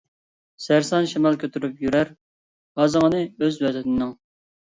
[0.67, 2.09] سەرسان شامال كۆتۈرۈپ يۈرەر،
[2.81, 4.17] غازىڭىنى ئۆز ۋەتىنىنىڭ.